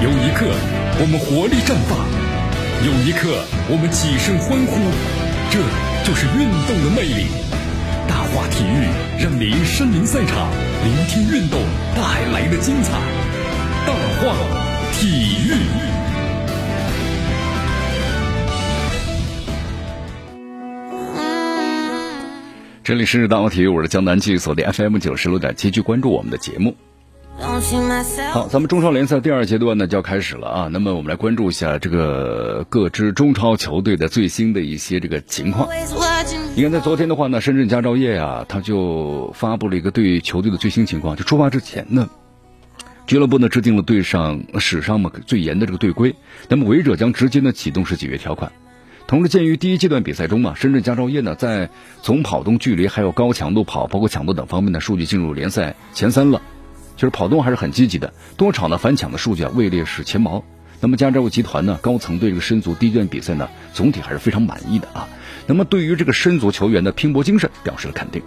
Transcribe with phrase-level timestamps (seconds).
[0.00, 0.46] 有一刻
[1.00, 1.98] 我们活力绽放，
[2.86, 4.78] 有一刻我们起身欢呼，
[5.50, 5.58] 这
[6.06, 7.26] 就是运动的魅力。
[8.06, 8.86] 大话体育
[9.20, 10.48] 让您身临赛场，
[10.84, 11.60] 聆听运动
[11.96, 12.92] 带来的精彩。
[13.88, 14.36] 大话
[14.92, 15.58] 体育。
[22.84, 26.72] 这里是大话体育，我是江南，继续锁定 FM 九十六点七，去关注我们的节目。
[28.32, 30.68] 好，咱们中超联赛第二阶段呢就要开始了啊。
[30.70, 35.68] 那么我们来关注一下这个各支中超球队的最新的一些这个情况。
[36.54, 41.16] 你看，在昨天的话呢，深圳佳兆业啊，他就发布了一个对球队的最新情况。
[41.16, 42.10] 就出发之前呢，
[43.06, 46.14] 俱乐部呢制定了队上史上嘛最严的这个队规，
[46.48, 48.50] 那么违者将直接呢启动是解约条款。
[49.06, 51.70] 同时，鉴于第一阶段比赛中啊，深圳佳兆业呢在
[52.02, 56.42] 总跑动距离还有高强度跑，包括强度等方面的数据进入联赛前三了，
[56.98, 60.44] 就是跑动还是很积极的，多场的反抢的数据啊位列是前茅。
[60.80, 65.08] 那么佳兆集团呢高层对这个申足第一段比赛呢总体还是非常满意的啊。
[65.46, 68.22] 那么对于这个申足球员的拼搏精神表示了肯定。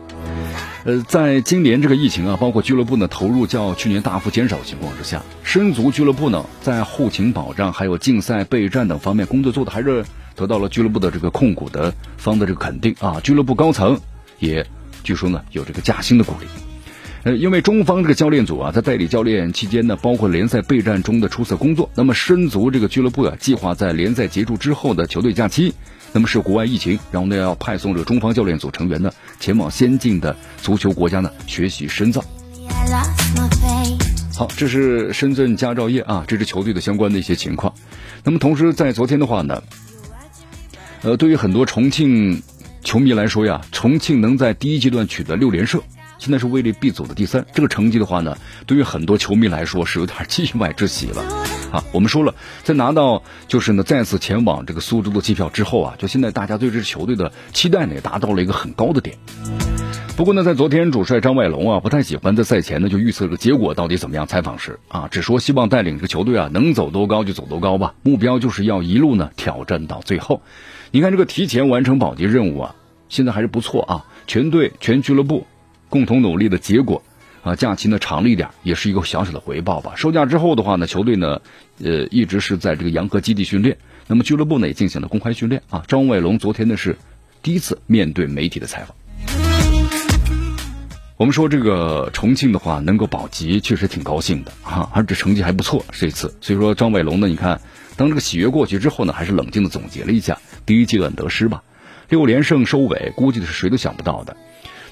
[0.83, 10.03] 呃，在今年这个疫情啊，包括俱乐部呢投入较去年大幅减少的情况之下，申足俱乐部呢在后勤保障还有竞赛备战等方面工作做的还是。
[10.33, 13.99] 得到了俱乐部的这个控股的方的这个肯定啊，俱乐部高层
[14.39, 14.65] 也
[15.03, 16.70] 据说呢有这个加薪的鼓励。
[17.23, 25.73] 呃，因为中方这个教练组啊，在代理教练期间呢，包括联赛备战中的出色工作，那么申足这个俱乐部啊，计划在联赛结束之后的球队假期，
[26.13, 32.23] 那么是国外疫情，然后呢要派送这个中方教练组成员呢，前往先进的足球国家呢学习深造。
[34.35, 37.73] 好，这是深圳佳兆业啊这支球队的相关的一些情况。
[38.23, 39.61] 那么同时在昨天的话呢。
[41.03, 42.43] 呃，对于很多重庆
[42.83, 45.81] 球迷来说呀，重庆能在第一阶段取得六连胜，
[46.21, 47.43] 现在是位列 B 组的第三。
[47.51, 51.23] 这个成绩的话呢，对于很多球迷来说是有点意外之喜了。
[51.73, 59.17] 啊，我们说了，在拿到就是呢再次前往这个苏州的机票之后啊，就现在大家对这支球队的期待呢也达到了一个很高的点。
[60.15, 64.27] 不过呢，在昨天主帅张外龙啊不太喜欢在赛前呢就预测这个结果到底怎么样。
[64.27, 70.43] 采访时啊，只说希望带领这个球队啊能走多高就走多高吧，目标就是要一路呢挑战到最后。
[70.91, 72.75] 你看这个提前完成保级任务啊，
[73.09, 74.05] 现在还是不错啊。
[74.27, 75.47] 全队全俱乐部
[75.91, 77.03] 共同努力的结果
[77.43, 79.93] 啊，假期呢长了一点，也是一个小小的回报吧。
[79.97, 81.41] 收假之后的话呢，球队呢
[81.83, 85.83] 呃一直是在这个洋河基地训练，那么俱乐部呢也进行了公开训练啊。
[85.87, 86.97] 张伟龙昨天呢是
[87.43, 88.95] 第一次面对媒体的采访。
[91.17, 96.33] 我们说这个重庆的话能够保级，确实挺高兴的啊，而且成绩还不错这次。
[96.41, 97.61] 所以说张伟龙呢，你看
[97.97, 100.39] 当这个喜悦过去之后呢，还是冷静的总结了一下。
[100.65, 101.61] 第一阶段得失吧，
[102.09, 104.37] 六连胜收尾，估计是谁都想不到的。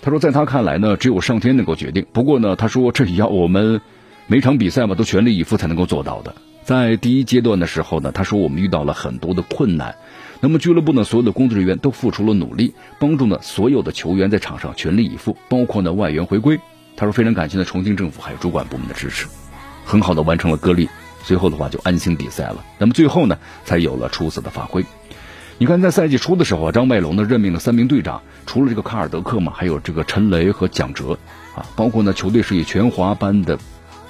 [0.02, 2.06] 他说，在他看来呢，只有上天能够决定。
[2.14, 3.82] 不过呢，他说这也要我们
[4.28, 6.36] 每场比赛嘛都全力以赴才能够做到的。
[6.64, 9.96] 在第一阶段的时候呢，他说我们遇到了很多的困难，
[10.40, 16.60] 那么俱乐部呢所有的工作人员都付出了努力，帮助呢所有的球员在场上全力以赴，包括呢外援回归。
[16.96, 19.28] 他说非常感谢呢重庆政府还有主管部门的支持，
[19.84, 20.88] 很好的完成了隔离，
[21.24, 22.64] 随后的话就安心比赛了。
[22.78, 24.86] 那么最后呢才有了出色的发挥。
[25.62, 31.20] 你看，在赛季初的时候啊，张麦龙呢任命了三名队长，除了这个卡尔德克嘛，还有这个陈雷和蒋哲，
[31.54, 33.60] 啊，包括呢球队是以全华班的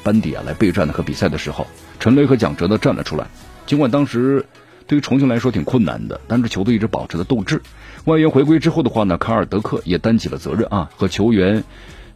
[0.04, 1.66] 班底啊来备战的和比赛的时候，
[2.00, 3.26] 陈雷和蒋哲呢站了出来。
[3.66, 4.46] 尽管当时
[4.86, 7.64] 对于重庆来说挺困难的，但是球队一直保持了斗志。
[8.06, 11.64] 外援回归之后的话呢，卡尔德克也担起了责任啊，和球员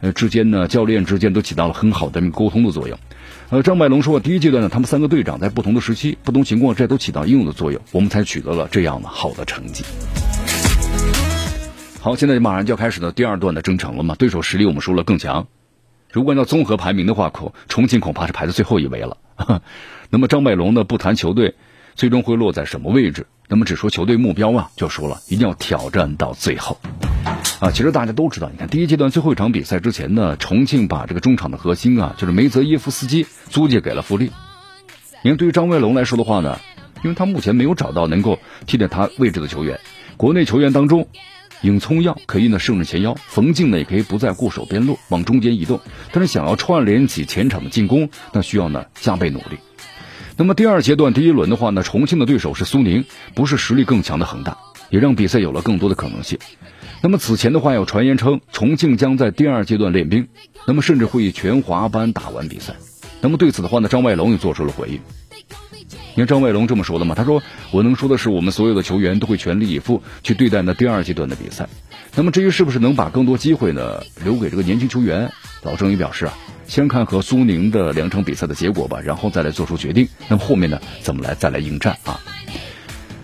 [0.01, 2.99] 呃之间呢，教练之间都起到了很好的沟通的作用。
[3.53, 9.83] 呃，张百龙说，第一阶段呢，他们三个队长在不同的时期、不同情况这都起到应有的作用，我们才取得了这样的好的成绩。
[12.01, 15.45] 好，现在马上就要开始的第二段的征程了嘛，对手实力我们说了更强。
[16.11, 19.17] 如果按照综合排名的话，恐重庆恐怕是排在最后一位了。
[20.09, 21.53] 那么张百龙呢，不谈球队
[21.93, 26.79] 最终会落在什么位置，那么只说球队目标啊，就说了一定要挑战到最后。
[27.63, 34.31] 啊，其实大家都知道，你看第一阶段最后一场比赛之前呢，重庆把这个中场的核心啊，就是梅泽耶夫斯基租借给了富力。
[35.21, 36.59] 你看，对于张卫龙来说的话呢，
[37.05, 38.37] 因为他目前没有找到能够
[38.67, 39.79] 替代他位置的球员，
[40.17, 41.07] 国内球员当中，
[41.61, 45.79] 尹聪耀可以呢胜任前腰，冯静呢也可以不再固守边路，往中间移动。
[46.11, 49.57] 但是想要串联起前场的进攻，那需要呢加倍努力。
[50.35, 53.05] 那么第二阶段第一轮的话呢，重庆的对手是苏宁，
[53.35, 54.57] 不是实力更强的恒大，
[54.89, 56.37] 也让比赛有了更多的可能性。
[57.03, 60.29] 那么此前的话有传言称，重庆将在第二阶段练兵，
[60.65, 62.75] 那么甚至会以全华班打完比赛。
[63.19, 65.01] 那么对此的话呢，张外龙也做出了回应。
[66.15, 67.13] 你看张外龙这么说的嘛？
[67.13, 71.67] 他说：“我能说的是，我们所有的球员都会全力以赴去对待那第二阶段的比赛。
[72.15, 75.29] 那么至于是不是能把更多机会呢留给这个年轻球员，
[75.63, 76.33] 老郑也表示啊，
[76.67, 80.07] 先看和苏宁的两场比赛的结果吧，然后再来做出决定。
[80.29, 82.21] 那么后面呢，怎么来再来应战啊？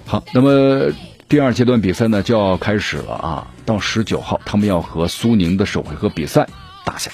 [0.05, 0.91] 好，那么
[1.29, 6.49] 第二阶段比赛呢就要开始了啊，到十九号他们要和苏宁的首回合比赛
[6.83, 7.11] 打下。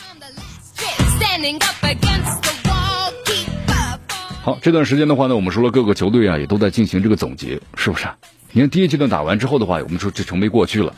[4.41, 8.07] 好，这段时间的话呢，我们说了各个球队啊也都在进行这个总结，是不是？
[8.53, 10.95] 你看第一阶段打完之后的话，我们说这成为过去了。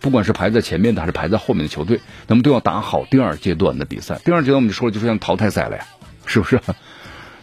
[0.00, 4.20] 不管是排在前面的还是排在后面的球队，那么都要打好第二阶段的比赛。
[4.24, 5.84] 第二阶段我们就说了，就是像淘汰赛了呀，
[6.26, 6.60] 是不是？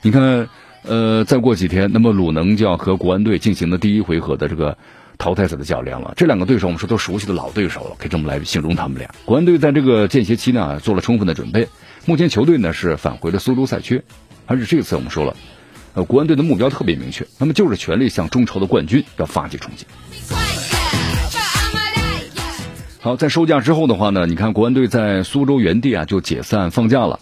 [0.02, 0.48] 你看，
[0.84, 4.78] 呃，再过几天，那么鲁能就要和国安队进行的第一回合的这个
[5.20, 6.14] 淘汰赛的较量了。
[6.16, 9.14] 这两个对手，我们说都熟悉的老对手了，可以这么来形容他们俩。
[9.26, 11.68] 国安队在这个间歇期呢，做了充分的准备。
[12.06, 14.02] 目前球队呢是返回了苏州赛区，
[14.46, 15.36] 而且这次我们说了，
[15.94, 19.86] 呃，国安队的目标特别明确，那么就是全力向中超的冠军要发起冲击。
[23.02, 27.20] 好，在收假之后的话呢，你看国安队在苏州原地啊就解散放假了，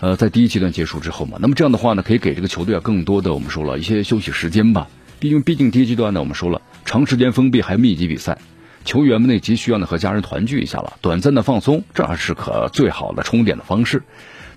[0.00, 4.88] 呃，在第一阶段结束之后嘛，那么这样的话呢，可以给这个球队啊更多的我们说了一些休息时间吧。
[5.20, 8.38] 毕竟，毕竟第一阶段呢，我们说了长时间封闭还密集比赛，
[8.84, 14.02] 球员们呢急需要呢和家人团聚一下了，短暂的放松，这是可最好的充电的方式。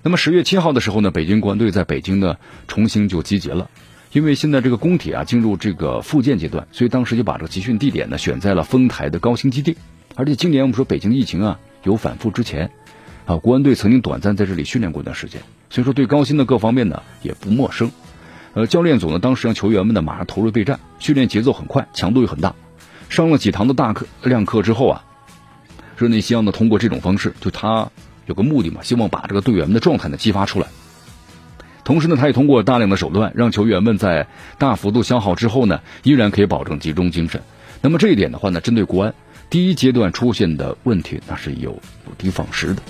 [0.02, 2.36] 那么十月七号的时候呢，北京国安队在北京呢
[2.68, 3.68] 重新就集结了，
[4.12, 9.76] 因为现在这个工体啊进入这个复建阶段，所以当时就把这个集训地点呢选在了丰台的高新基地。
[10.14, 12.70] 而且今年我们说北京疫情啊有反复之前，
[13.24, 15.40] 啊国安队曾经短暂在这里训练过一段时间，
[15.70, 17.90] 所以说对高新的各方面呢也不陌生。
[18.54, 22.54] 呃，教练组呢当时让球员们呢马上投入备战，训练节奏很快，强度又很大。
[23.08, 25.04] 上了几堂的大课量课之后啊，
[25.96, 27.90] 热内希望呢通过这种方式，就他
[28.26, 30.66] 有个目的嘛，希望把这个队员们的状态呢激发出来。
[31.84, 34.26] 同时呢，他也通过大量的手段，让球员们在
[34.58, 37.40] 大幅度消耗之后呢，依然可以保证集中精神。
[37.80, 39.14] 那么这一点的话呢，针对国安。
[39.48, 42.82] 第一阶段出现的问题，那是有有的放矢的。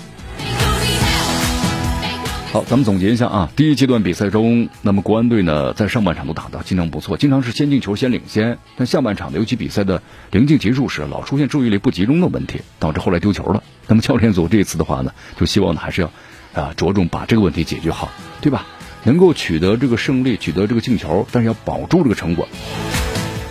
[2.51, 10.01] 好，咱们总结一下啊，第一阶段比赛中，那么国安队呢，在上半场都打得经常不错，经常是先进球先领先，但下半场的，尤其比赛的
[10.31, 13.61] 临近结束时，老出现注意力不集中的问题，导致后来丢球了。
[13.87, 16.11] 那么教练组这一次的话呢，就希望呢，还是要
[16.55, 18.09] 啊着重把这个问题解决好，
[18.41, 18.65] 对吧？
[19.03, 22.49] 能够取得这个胜利，取得这个进球，但是要保住这个成果。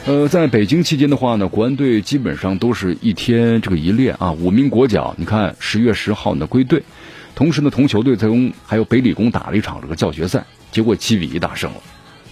[0.07, 6.83] 呃，在北京期间的话呢，国安队基本上都是一天这个一练啊，五名国脚，你看十月十号呢归队，
[7.39, 11.77] 同时呢同球队在用还有北理工打了一场这个教学赛，结果七比一大胜了。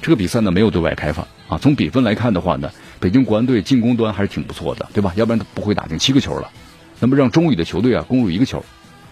[0.03, 2.69] 这个比赛呢没有对外开放啊，从比分来看的话呢，
[2.99, 5.13] 北京国安队进攻端还是挺不错的，对吧？
[5.15, 6.51] 要不然他不会打进七个球了。
[6.99, 8.65] 那么让中乙的球队啊攻入一个球，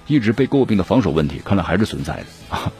[0.08, 2.72] 一直被诟病的防守问题看来还是存在的啊。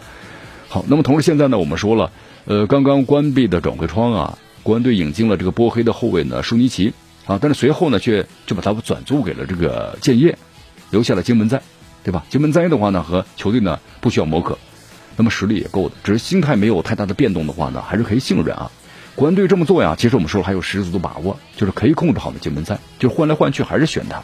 [0.66, 2.10] 好，那么同时现在呢我们说了，
[2.46, 4.36] 呃，刚刚关闭的转会窗啊。
[4.64, 6.92] 国安队引进了这个波黑的后卫呢，舒尼奇
[7.26, 10.36] 啊，但是随后呢，却就把他们转租给了这个建业，
[10.90, 11.62] 留下了金门在，
[12.04, 12.24] 对吧？
[12.28, 14.56] 金门灾的话呢，和球队呢不需要磨合，
[15.16, 18.70] 那么实力也够的，只是心态没有太大的变动的话呢，还是可以信任啊。
[19.16, 24.22] 国安队这么做呀，其实我们说还有十足的把握，就是可以控制好的金门灾，就是换来换去还是选他。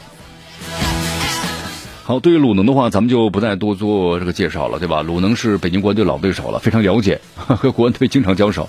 [2.02, 5.00] 好，对于鲁能的话，咱们就不再多做这个介绍了，对吧？
[5.00, 8.68] 鲁能是北京国安队老对手了，非常了解， 和国安队经常交手。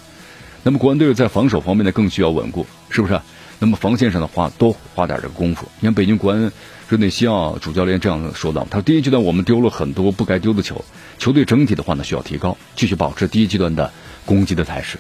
[0.61, 3.19] 那么国安队在防守方面呢，更需要稳固，是不是？
[3.63, 5.67] 那么防线上的话，多花点这个功夫。
[5.79, 6.51] 你看北京国安
[6.89, 10.83] 热内西奥主教练这样说道：“他说第一阶段我们丢了很多不该丢的球，
[11.19, 13.93] 球队整体的话呢需要提高，继续保持第一阶段的
[14.25, 14.97] 攻击的态势。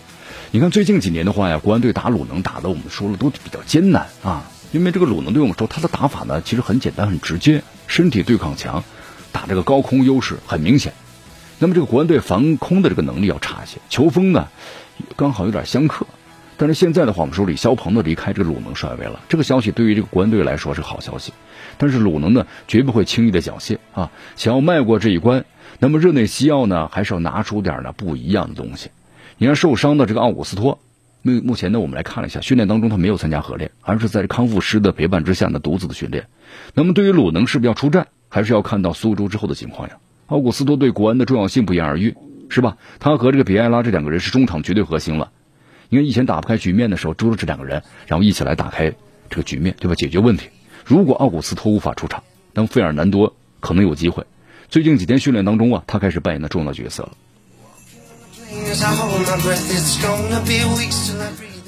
[0.51, 8.83] 你看最近几年的话呀，国安队打鲁能打的我们说了都比较艰难啊，因为这个鲁能队我们说他的打法呢其实很简单很直接，身体对抗强，
[9.31, 10.93] 打这个高空优势很明显。
[11.57, 14.47] 那么这个国安队防空的这个能力要差一些，球风呢？”
[15.17, 16.05] 刚好有点相克，
[16.61, 21.33] 但是现在的话，我们说李霄鹏的离开这个鲁能帅位了，这个消息对于这个国安队来说是好消息。
[21.79, 24.11] 但是鲁能呢，绝不会轻易的缴械啊！
[24.35, 25.45] 想要迈过这一关，
[25.79, 28.91] 那么热内西奥呢，还是要拿出点呢不一样的东西。
[29.39, 30.77] 你看受伤的这个奥古斯托，
[31.23, 36.27] 目目前呢，我们来看了一下训练当中，他没有参加合练，而是在康复师的陪伴之下呢，独自的训练。
[36.75, 39.97] 那么对于鲁能是不是要出战，还是要看到苏州之后的情况呀？
[40.27, 42.15] 奥古斯托对国安的重要性不言而喻。
[42.53, 42.75] 是吧？
[42.99, 45.31] 他和这个比埃拉这两个人是中场绝对核心了。
[45.91, 48.93] 因为以前打不开局面的时候，都是这两个人，然后一起来打开
[49.29, 49.93] 这个局面，对吧？
[49.93, 50.47] 解决问题。
[50.85, 54.25] 如果奥古斯托无法出场，那么费尔南多可能有机会。
[54.69, 57.11] 最近几天训练当中啊，他开始扮演的重要角色了。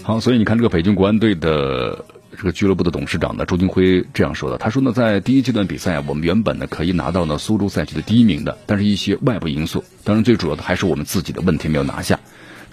[0.03, 2.05] 好，所以你看这个北京国安队的。
[2.35, 4.57] 这个俱乐部的董事长呢，周金辉这样说的。
[4.57, 12.19] 他说呢，在第一阶段比赛，我们原本呢可以拿到呢苏州赛区的第一名的，但是一些外部因素，当然最主要的还是我们自己的问题没有拿下。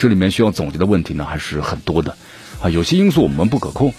[0.00, 2.16] 这里面需要总结的问题呢还是很多的，
[2.62, 3.92] 啊，有些因素我们不可控，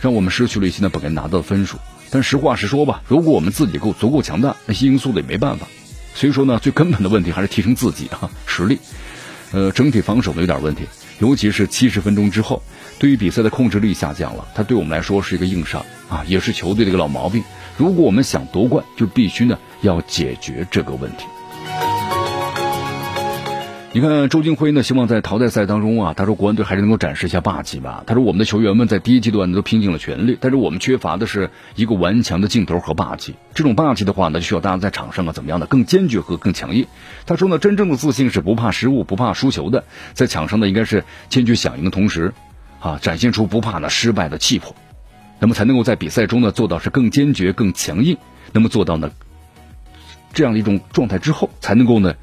[0.00, 1.78] 让我们失去了一些呢本该拿到的分数。
[2.10, 5.66] 但实话实说吧，如果我们自己够足够强大，那些因素的也没办法。
[6.14, 8.78] 所以说呢，最根本的问题还是提升自己啊实力。
[9.50, 10.84] 呃，整体防守呢有点问题，
[11.18, 12.62] 尤其是七十分钟之后，
[13.00, 17.42] 对于比赛的控制力下降了，它对我们来说是一个硬伤啊，也是球队的一个老毛病。
[17.76, 21.24] 如果我们想夺冠，就必须呢要解决这个问题。
[23.90, 28.04] 你看周金辉呢，希望在淘汰赛当中啊，他说国安队还是能够展示一下霸气吧。
[28.06, 33.34] 他说我们的球员们在第一阶段都拼尽了全力，但是我们缺乏的是一个顽强的劲头和霸气。
[33.54, 36.86] 这种霸气的话呢，就需要大家在场上啊怎么样的更坚决和更强硬。
[37.24, 42.34] 他说呢，真正的自信是不怕失误、不怕输球的，在场上呢应该是坚决响应的同时，
[42.80, 44.76] 啊展现出不怕呢失败的气魄，
[45.38, 48.18] 那么才能够在比赛中呢做到是更坚决、更强硬。
[48.52, 49.10] 那么做到呢
[50.34, 52.14] 这样的一种状态之后，才能够呢。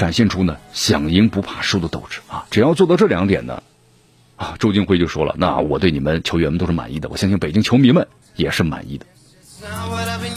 [0.00, 2.46] 展现出呢想赢不怕输的斗志啊！
[2.50, 3.62] 只要做到这两点呢，
[4.36, 9.04] 啊，周金辉就说了，那我对你们球员们都是满意的，我相信北京球迷们也是满意的。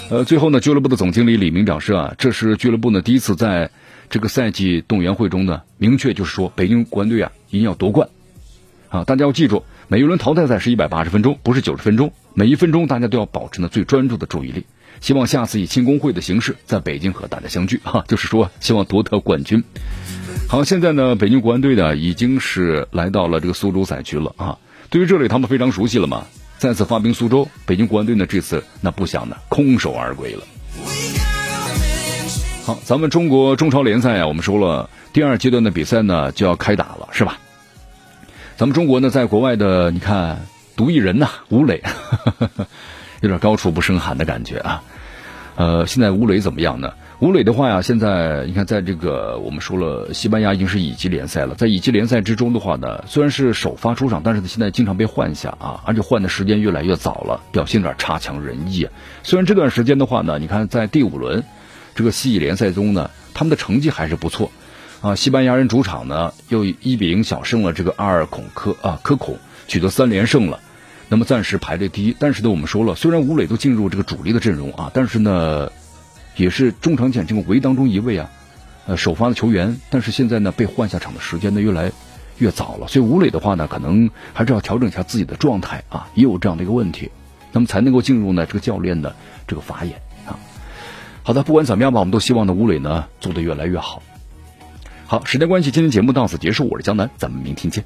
[0.10, 3.72] 呃，最后呢，俱乐部的总经理李明表示啊，这是俱乐部呢第一次在
[4.10, 8.10] 这个赛季动员会中呢明确就是说，北京国安队啊一定要夺冠
[8.89, 9.05] 啊！
[9.05, 14.65] 大家要记住，每一轮淘汰赛是一百八十分钟，不是九十分钟，每一分钟大家都要保持呢最专注的注意力。
[15.01, 19.63] 希望下次以庆功会的形式在北京和大家相聚 哈，就是说希望夺得冠军。
[20.47, 24.57] 好，现在呢，北京国安队呢已经是来到了这个苏州赛区了啊。
[24.89, 26.25] 对于这里，他们非常熟悉了嘛。
[26.57, 30.43] 再次发兵苏州，北京国安队呢这次那不想呢空手而归了。
[32.65, 37.39] 好，咱们中国中超联赛啊，我们说了第二阶段的比赛呢就要开打了，是吧？
[38.55, 40.45] 咱们中国呢在国外的，你看
[40.77, 41.81] 独一人呐，吴磊，
[43.23, 44.83] 有点高处不胜寒的感觉啊。
[45.55, 46.91] 呃，现在吴磊怎么样呢？
[47.19, 51.55] 吴磊的话呀，现在你看，在这个我们说了，西班牙已经是乙级联赛了。
[51.55, 58.89] 在乙级联赛之中的话呢，虽然是首发出场，但是他，现在经常被换下啊，而且换的时间越来越早了，表现有点差强人意。
[59.23, 61.45] 虽然这段时间的话呢，你看在第五轮
[61.95, 64.51] 这个西乙联赛中呢，他们的成绩还是不错
[64.99, 65.15] 啊。
[65.15, 69.37] 西班牙人主场呢，又一比零小胜了这个阿尔孔科啊科孔，
[69.69, 70.59] 取得三连胜了。
[71.13, 75.72] 那么暂时排列第一，但是呢，我们说了，虽然吴磊都进入这个主力的阵容啊，但是呢，
[76.36, 78.32] 也是中场前这个围当中一位啊，
[78.88, 81.91] 呃，首发的球员，但是现在呢，被换下场的时间呢越来
[82.39, 87.12] 越早了，所以吴磊的话呢，可能还是要调整一下自己的状态啊，也有这样的一个问题，
[87.51, 89.15] 那么才能够进入呢这个教练的
[89.46, 90.39] 这个法眼啊。
[91.22, 94.01] 好的，不管怎么样吧，我们都希望呢吴磊呢做得越来越好。
[95.05, 97.86] 好，时间关系，今天节目到此结束，我是江南，咱们明天见。